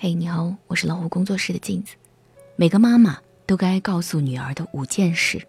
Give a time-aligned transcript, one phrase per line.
[0.00, 1.96] 嘿，你好，我是老虎工作室的镜子。
[2.54, 5.44] 每个妈妈都该告诉女儿的五件事：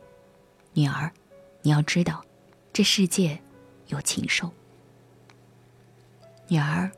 [0.74, 1.12] 女儿，
[1.62, 2.26] 你要知道，
[2.74, 3.40] 这世界
[3.90, 4.50] 有禽兽。
[6.48, 6.90] 女儿，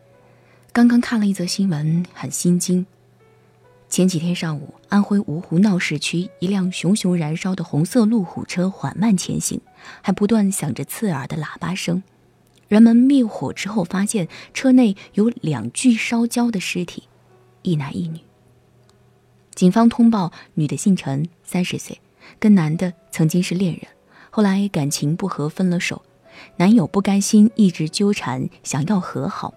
[0.72, 2.86] 刚刚看了一则新闻，很心惊。
[3.90, 9.60] 前几天上午，安徽芜湖闹市区，一辆熊熊燃烧的红色路虎车缓慢前行，
[10.02, 12.02] 还不断响着刺耳的喇叭声。
[12.70, 17.10] 人们灭火之后，发现车内有两具烧焦的尸体。
[17.62, 18.20] 一男一女。
[19.54, 22.00] 警方通报，女的姓陈，三十岁，
[22.40, 23.84] 跟男的曾经是恋人，
[24.30, 26.02] 后来感情不和分了手，
[26.56, 29.54] 男友不甘心，一直纠缠，想要和好，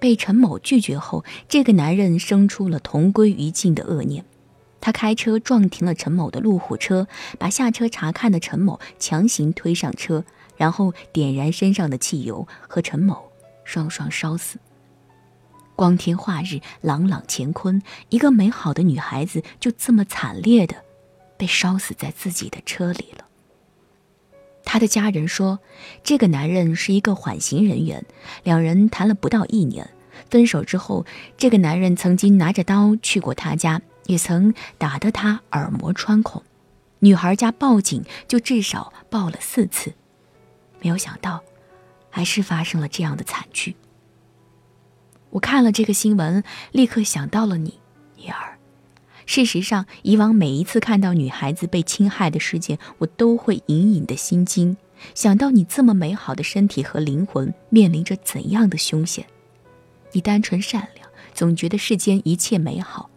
[0.00, 4.24] 被陈某拒绝后，这个男人生出了同归于尽的恶念，
[4.80, 7.06] 他开车撞停了陈某的路虎车，
[7.38, 10.24] 把下车查看的陈某强行推上车，
[10.56, 13.30] 然后点燃身上的汽油，和陈某
[13.64, 14.58] 双双烧死。
[15.78, 20.74] 光天化日，朗朗乾坤，一个美好的女孩子就这么惨烈的
[21.36, 23.24] 被烧死在自己的车里了。
[24.64, 25.60] 她的家人说，
[26.02, 28.04] 这个男人是一个缓刑人员，
[28.42, 29.88] 两人谈了不到一年，
[30.28, 36.42] 分手之后，这个男人曾经拿着刀去过她家，也曾打得她耳膜穿孔。
[36.98, 39.92] 女孩家报警就至少报了四次，
[40.80, 41.40] 没有想到，
[42.10, 43.76] 还是发生了这样的惨剧。
[45.38, 47.78] 我看了这个新闻，立刻想到了你，
[48.16, 48.58] 女儿。
[49.24, 54.76] 事实上，以往每一次看到女孩子被侵害的事件，我都会隐隐的心惊，
[55.14, 59.24] 想到你这么美好的身体和灵魂面临着怎样的凶险。
[60.10, 63.08] 你单纯善良，总觉得世间一切美好。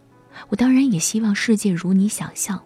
[0.50, 2.62] 我当然也希望世界如你想象，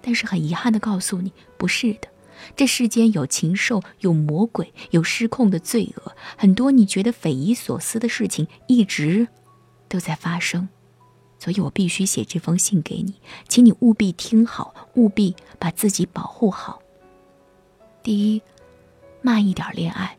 [0.00, 2.08] 但是很遗憾的告诉你，不是的。
[2.56, 9.28] 这世间有禽兽，有魔鬼，有失控的罪恶，很多你觉得匪夷所思的事情一直
[9.88, 10.68] 都在发生，
[11.38, 13.14] 所以我必须写这封信给你，
[13.48, 16.80] 请你务必听好，务必把自己保护好。
[18.02, 18.42] 第一，
[19.20, 20.18] 慢一点恋爱。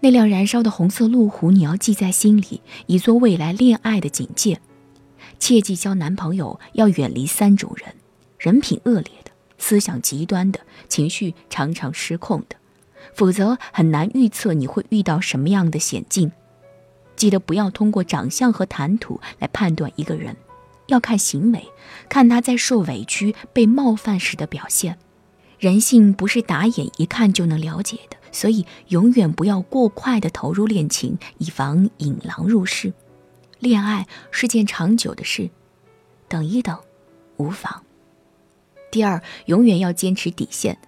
[0.00, 4.60] 那辆燃烧的红色路虎，你要记在心里，以做未来恋爱的警戒。
[5.40, 7.94] 切记交男朋友要远离三种人：
[8.38, 9.27] 人品恶劣的。
[9.58, 12.56] 思想极端的情绪常常失控的，
[13.14, 16.32] 否则很难预测你会遇到什么样的险境。
[17.16, 20.36] 记得不要通过长相和谈吐来判断一个人，
[20.86, 21.68] 要看行为，
[22.08, 24.98] 看他在受委屈、被冒犯时的表现。
[25.58, 32.92] 人性不是打眼一看就能了解的，所以永远不要过快的投入恋情，以防引狼入室。
[33.58, 35.50] 恋爱是件长久的事，
[36.28, 36.78] 等一等，
[37.38, 37.82] 无妨。
[38.90, 40.78] 第二，永远要坚持底线，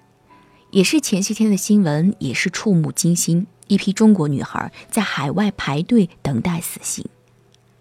[0.71, 3.47] 也是前些天的新闻，也是触目惊心。
[3.69, 7.05] 一批中国女孩在海外排队等待死刑。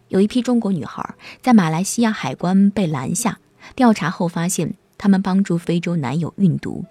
[0.09, 3.39] 有一批中国女孩在马来西亚海关被拦下，
[3.75, 6.83] 调查后发现，他们帮助非洲男友运毒。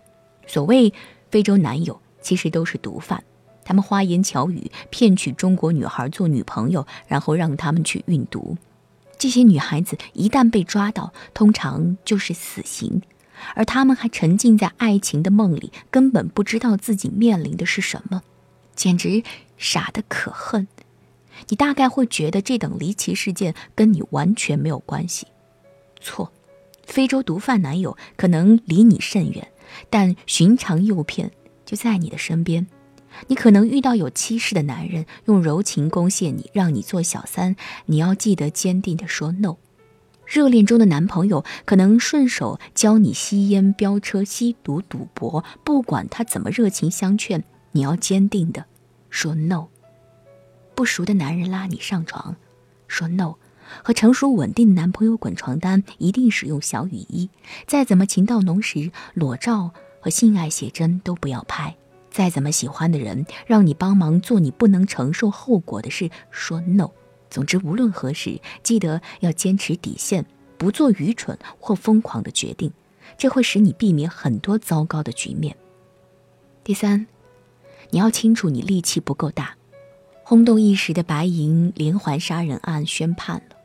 [0.46, 0.92] 所谓
[1.30, 3.22] 非洲男友，其实都是毒贩，
[3.64, 8.56] 他们花言巧语骗取中国女孩做女朋友，然后让他们去运毒。
[9.18, 13.02] 这些女孩子一旦被抓到，通常就是死刑。
[13.54, 18.22] 而他们还沉浸在爱情的梦里，根本不知道自己面临的是什么，
[18.74, 19.22] 简直
[19.56, 20.66] 傻得可恨。
[21.48, 25.26] 你大概会觉得这等离奇事件跟你完全没有关系，
[26.00, 26.32] 错。
[26.84, 29.46] 非洲毒贩男友可能离你甚远，
[29.90, 31.30] 但寻常诱骗
[31.66, 32.66] 就在你的身边。
[33.26, 37.56] 你可能遇到有妻室的男人，用柔情攻陷你，让你做小三，
[37.86, 39.56] 你要记得坚定地说 no。
[40.28, 48.66] 热恋中的男朋友可能顺手教你吸烟、飙车、吸毒、赌博，不管他怎么热情相劝，你要坚定的
[49.08, 49.68] 说 no。
[50.74, 52.36] 不熟的男人拉你上床，
[52.86, 53.36] 说 no。
[53.82, 57.30] 和成熟稳定的男朋友滚床单，一定使用小雨衣。
[57.66, 61.74] 再怎么情到浓时，裸照和性爱写真都不要拍。
[62.10, 66.90] 再怎么喜欢的人让你帮忙做你不能承受后果的事，说 no。
[67.30, 70.24] 总之，无论何时，记得要坚持底线，
[70.56, 72.72] 不做愚蠢或疯狂的决定，
[73.16, 75.56] 这会使你避免很多糟糕的局面。
[76.64, 77.06] 第三，
[77.90, 79.54] 你要清楚你力气不够大。
[80.22, 83.56] 轰动一时的白银连环杀人案宣判了，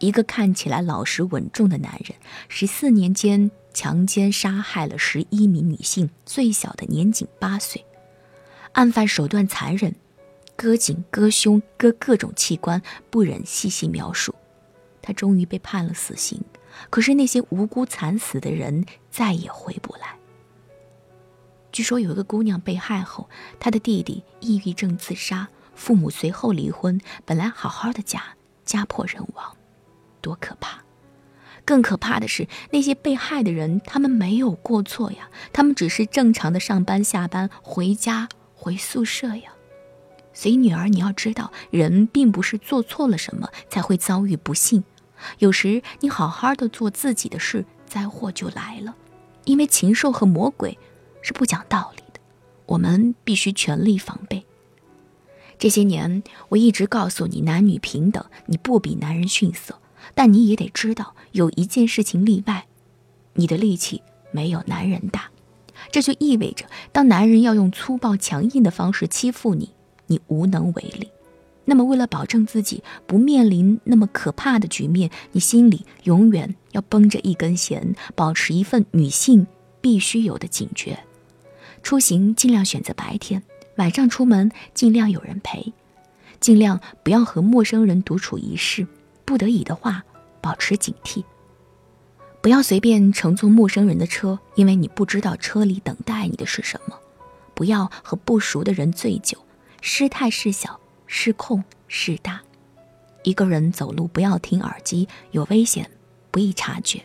[0.00, 2.14] 一个看起来老实稳重的男人，
[2.48, 7.82] 十四年间强奸杀害了十一名女性，最小的年仅八岁，
[8.72, 9.94] 案犯手段残忍。
[10.60, 14.34] 割颈、割胸、割各种器官，不忍细细描述。
[15.00, 16.44] 他终于被判了死刑，
[16.90, 20.18] 可是那些无辜惨死的人再也回不来。
[21.72, 28.22] 据说有一个姑娘被害后，她的弟弟抑郁症自杀，父母随后离婚，本来好好的家
[28.66, 29.56] 家破人亡。
[30.20, 30.84] 多可怕。
[31.64, 39.54] 更可怕的是，那些被害的人，他们没有过错呀，他们只是正常的上班、下班、回家、回宿舍呀。
[40.32, 44.84] 所以，女儿，你要知道，人并不是做错了什么才会遭遇不幸，
[45.38, 48.94] 有时你好好的做自己的事，灾祸就来了。
[49.44, 50.78] 因为禽兽和魔鬼
[51.22, 52.20] 是不讲道理的，
[52.66, 54.44] 我们必须全力防备。
[55.58, 59.78] 这些年，我一直告诉你，男女平等，你不比男人逊色。
[60.14, 62.66] 但你也得知道，有一件事情例外，
[63.34, 65.30] 你的力气没有男人大，
[65.92, 69.74] 这就意味着，当男人要用粗暴强硬的方式欺负你，
[70.10, 71.08] 你无能为力。
[71.64, 79.46] 那么，为了保证自己不面临那么可怕的局面，你心里永远要绷着一根弦，保持一份女性
[79.80, 80.98] 必须有的警觉。
[81.80, 83.40] 出行尽量选择白天，
[83.76, 85.72] 晚上出门尽量有人陪，
[86.40, 88.84] 尽量不要和陌生人独处一室。
[89.24, 90.04] 不得已的话，
[90.40, 91.22] 保持警惕。
[92.42, 96.98] 不要随便乘坐陌生人的车，因为你不知道车里等待你的是什么。
[97.54, 99.38] 不要和不熟的人醉酒，
[99.80, 102.40] 失态事小，失控事大。
[103.22, 105.90] 一个人走路不要听耳机，有危险
[106.30, 107.02] 不易察觉。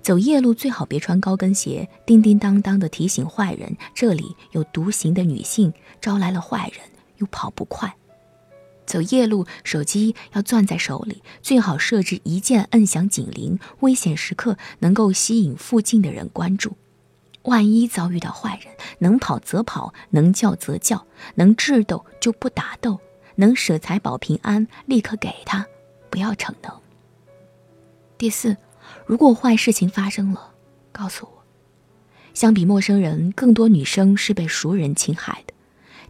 [0.00, 6.80] 走夜路最好别穿高跟鞋，叮叮当当的提醒坏人这里有独行的女性，招来了坏人
[7.16, 7.94] 又跑不快。
[8.86, 16.76] 走夜路，手机要攥在手里，最好设置一键摁响警铃，危险时刻能够吸引附近的人关注。
[17.48, 23.00] 万一遭遇到坏人，能跑则跑，能叫则叫，能智斗就不打斗，
[23.36, 25.66] 能舍财保平安，立刻给他，
[26.10, 26.72] 不要逞能。
[28.18, 28.56] 第四，
[29.06, 30.52] 如果坏事情发生了，
[30.92, 31.32] 告诉我。
[32.34, 35.54] 相比陌生人，更多女生是被熟人侵害的。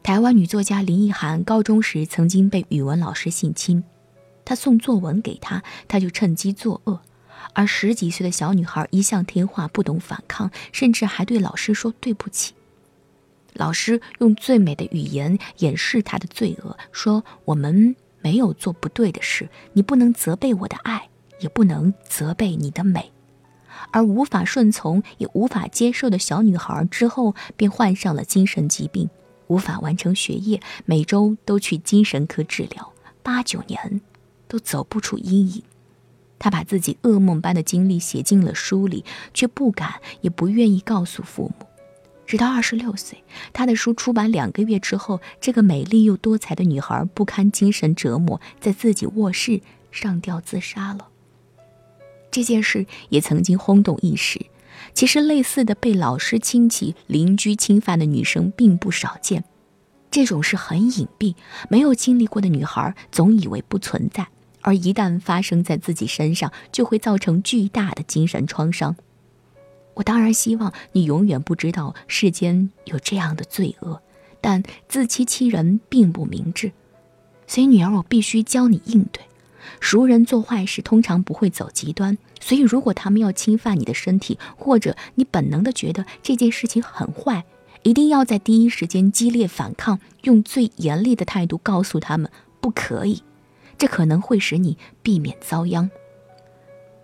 [0.02, 3.85] 台湾女作家林奕涵高中时曾经被语文老师性侵，
[4.44, 7.00] 她送作文给他，他就趁机作恶。
[7.53, 12.55] 而十几岁的小女孩一向听话，不懂反抗，甚至还对老师说对不起。
[13.55, 21.09] 老师用最美的语言掩饰她的罪恶，说：“我们没有做不对的事，你不能责备我的爱，
[21.41, 23.11] 也不能责备你的美。”
[23.91, 29.09] 而无法顺从也无法接受的小女孩之后便患上了精神疾病。
[29.47, 32.93] 无法完成学业，每周都去精神科治疗，
[33.23, 34.00] 八九年
[34.47, 35.62] 都走不出阴影。
[36.38, 39.05] 他把自己噩梦般的经历写进了书里，
[39.35, 41.67] 却不敢也不愿意告诉父母。
[42.26, 51.08] 直到二十六岁，他的书出版两个月之后，这个美丽又多才的女孩不堪精神折磨，在自己卧室上吊自杀了。
[52.31, 54.44] 这件事也曾经轰动一时。
[54.94, 59.43] 其实，类似的被老师、亲戚、邻居侵犯的女生并不少见。
[60.11, 61.35] 这种事很隐蔽，
[61.69, 64.29] 没有经历过的女孩总以为不存在，
[64.62, 68.96] 而一旦发生在自己身上，就会造成巨大的精神创伤。
[69.94, 74.00] 我当然希望你永远不知道世间有这样的罪恶，
[74.40, 76.72] 但自欺欺人并不明智。
[77.46, 79.22] 所以，女儿，我必须教你应对。
[79.81, 87.44] 熟人做坏事通常不会走极端，所以如果他们要侵犯你的身体，或者你本能的觉得这件事情很坏，
[87.82, 92.31] 一定要在第一时间激烈反抗，用最严厉的态度告诉他们
[92.61, 93.22] 不可以，
[93.78, 95.90] 这可能会使你避免遭殃。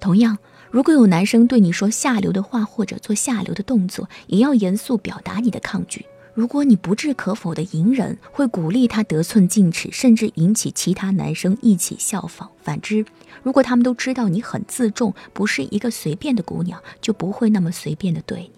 [0.01, 0.37] 同样，
[0.71, 6.05] 如果有男生对你说下流的话或者做下流的动作，也要严肃表达你的抗拒。
[6.35, 12.51] 如果你不置可否的隐忍，会鼓励他得寸进尺，甚至引起其他男生一起效仿。
[12.61, 13.07] 反之，
[13.45, 18.51] 如果他们都知道你很自重，不是一个随便的姑娘，就不会那么随便的对你。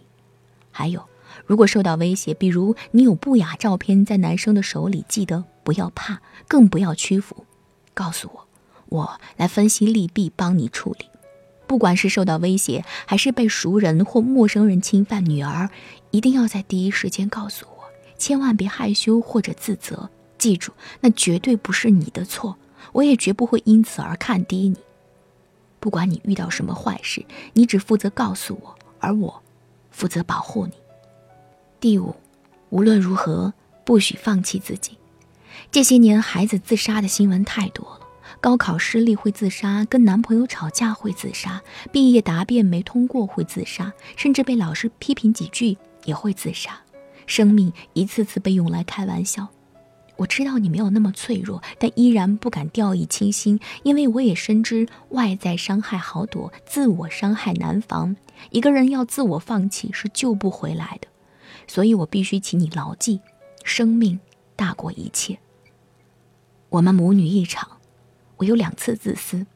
[0.71, 1.05] 还有，
[1.45, 7.45] 如果受到威胁，比如你有不雅照片在男生的手里，记得不要怕，更不要屈服，
[7.97, 8.47] 告诉我，
[8.91, 11.07] 我来分析利弊，帮你处理。
[11.67, 15.71] 不管是受到威胁，还是被熟人或陌生人侵犯，女儿
[16.11, 17.85] 一定要在第一时间告诉我，
[18.19, 20.11] 千万别害羞或者自责。
[20.37, 22.59] 记住，那绝对不是你的错，
[22.93, 24.77] 我也绝不会因此而看低你。
[25.81, 27.25] 不管你遇到什么坏事，
[27.55, 29.43] 你只负责告诉我，而我
[29.91, 30.75] 负责保护你。
[31.81, 32.15] 第五，
[32.69, 33.53] 无论如何
[33.85, 34.99] 不许放弃自己。
[35.77, 38.01] 这些年，孩子自杀的新闻太多了。
[38.41, 41.61] 高考失利会自杀，跟男朋友吵架会自杀，
[41.93, 46.81] 毕业答辩没通过会自杀，甚至被老师批评几句也会自杀。
[47.27, 49.47] 生命一次次被用来开玩笑。
[50.17, 58.17] 我知道你没有那么脆弱，但依然不敢掉以轻心，因为我也深知外在伤害好躲，自我伤害难防。
[58.49, 61.09] 一个人要自我放弃是救不回来的，
[61.67, 63.21] 所以我必须请你牢记：
[63.63, 64.19] 生命
[64.57, 65.39] 大过一切。
[66.77, 67.79] 我们母女一场。
[68.37, 69.47] 我有两次自私。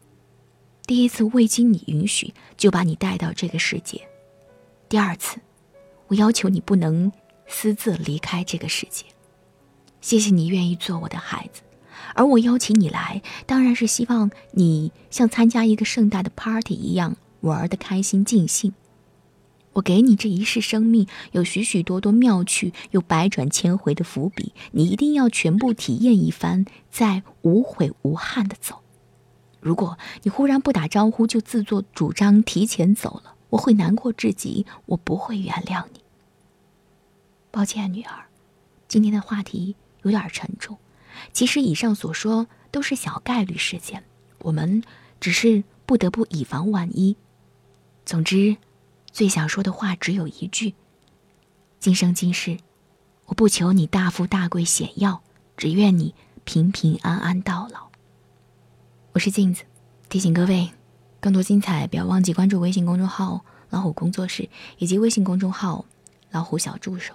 [0.87, 4.09] 第一次未经你允许就把你带到这个世界，
[4.89, 5.39] 第二次，
[6.09, 7.13] 我要求你不能
[7.47, 9.05] 私自离开这个世界。
[10.01, 11.61] 谢谢你愿意做我的孩子，
[12.15, 18.73] 而我邀请你来，当然是希望你像参加一个盛大的 party 一样玩的开心尽兴。
[19.81, 28.83] 我给你这一世生命，有许许多多妙趣又百转千回的伏笔，你一定要全部体验一番，再无悔无憾的走。
[29.59, 36.01] 如果你忽然不打招呼就自作主张提前走了，我会难过至极，我不会原谅你。
[37.51, 38.27] 抱歉，女儿，
[38.87, 40.77] 今天的话题有点沉重。
[41.33, 44.05] 其实以上所说都是小概率事件，
[44.41, 44.83] 我们
[45.19, 47.17] 只是不得不以防万一。
[48.05, 48.59] 总之。
[49.13, 50.75] 最想说的话只有一句：
[51.79, 52.59] 今生今世，
[53.27, 55.23] 我不求你大富大贵显耀，
[55.57, 56.15] 只愿你
[56.45, 57.89] 平平安安到老。
[59.13, 59.65] 我是镜子，
[60.09, 60.71] 提醒各位，
[61.19, 64.49] 更多精彩不要忘记关注微信公众号“老虎工作室”
[64.79, 65.85] 以及微信公众号
[66.31, 67.15] “老虎小助手”。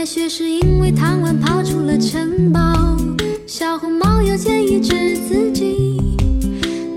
[0.00, 2.58] 白雪是因为贪玩跑出了城堡，
[3.46, 6.16] 小红帽要建议治自己，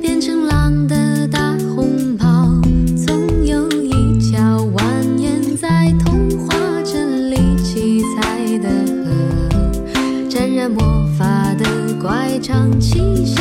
[0.02, 2.48] 变成狼的大红袍。
[2.96, 6.56] 总有一条蜿蜒在童话
[6.86, 8.70] 镇里七彩的
[9.04, 13.36] 河，沾染魔法的乖张气息，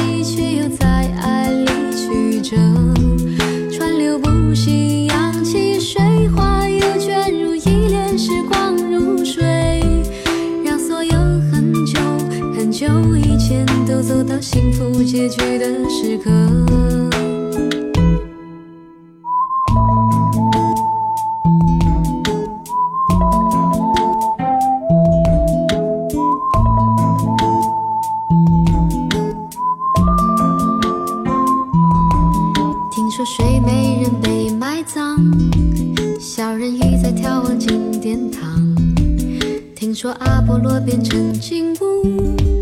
[12.82, 16.28] 就一切都走到幸福结局的时刻。
[32.90, 35.20] 听说睡美人被埋葬，
[36.18, 38.74] 小人鱼在眺望金殿堂。
[39.76, 42.61] 听说阿波罗变成金乌。